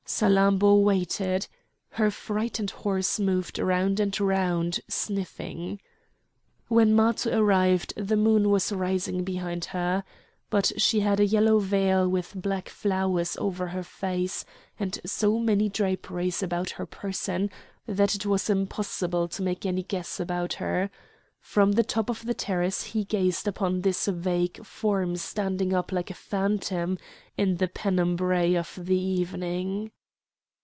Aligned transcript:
Salammbô 0.03 0.83
waited; 0.83 1.47
her 1.91 2.11
frightened 2.11 2.71
horse 2.71 3.17
moved 3.17 3.57
round 3.57 3.97
and 3.97 4.19
round, 4.19 4.81
sniffing. 4.89 5.79
When 6.67 6.93
Matho 6.93 7.39
arrived 7.39 7.93
the 7.95 8.17
moon 8.17 8.49
was 8.49 8.73
rising 8.73 9.23
behind 9.23 9.65
her. 9.65 10.03
But 10.49 10.73
she 10.75 10.99
had 10.99 11.21
a 11.21 11.25
yellow 11.25 11.59
veil 11.59 12.09
with 12.09 12.33
black 12.35 12.67
flowers 12.67 13.37
over 13.37 13.67
her 13.67 13.83
face, 13.83 14.43
and 14.77 14.99
so 15.05 15.39
many 15.39 15.69
draperies 15.69 16.43
about 16.43 16.71
her 16.71 16.85
person, 16.85 17.49
that 17.87 18.13
it 18.13 18.25
was 18.25 18.49
impossible 18.49 19.29
to 19.29 19.41
make 19.41 19.65
any 19.65 19.81
guess 19.81 20.19
about 20.19 20.55
her. 20.55 20.91
From 21.39 21.71
the 21.71 21.83
top 21.85 22.09
of 22.09 22.25
the 22.25 22.33
terrace 22.33 22.83
he 22.83 23.05
gazed 23.05 23.47
upon 23.47 23.79
this 23.81 24.07
vague 24.07 24.65
form 24.65 25.15
standing 25.15 25.73
up 25.73 25.89
like 25.93 26.11
a 26.11 26.13
phantom 26.13 26.97
in 27.37 27.55
the 27.57 27.69
penumbræ 27.69 28.59
of 28.59 28.85
the 28.85 28.99
evening. 28.99 29.89